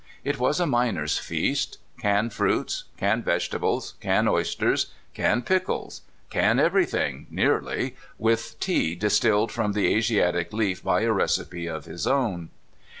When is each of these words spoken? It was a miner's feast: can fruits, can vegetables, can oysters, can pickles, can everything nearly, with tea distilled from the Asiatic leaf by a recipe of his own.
It 0.23 0.39
was 0.39 0.59
a 0.59 0.65
miner's 0.65 1.19
feast: 1.19 1.77
can 1.99 2.31
fruits, 2.31 2.85
can 2.97 3.21
vegetables, 3.21 3.93
can 4.01 4.27
oysters, 4.27 4.87
can 5.13 5.43
pickles, 5.43 6.01
can 6.31 6.59
everything 6.59 7.27
nearly, 7.29 7.95
with 8.17 8.59
tea 8.59 8.95
distilled 8.95 9.51
from 9.51 9.73
the 9.73 9.93
Asiatic 9.95 10.53
leaf 10.53 10.83
by 10.83 11.01
a 11.01 11.11
recipe 11.13 11.67
of 11.67 11.85
his 11.85 12.07
own. 12.07 12.49